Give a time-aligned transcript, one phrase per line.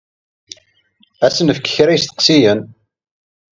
[1.25, 2.59] Ad d-nefk kra n yisteqsiyen.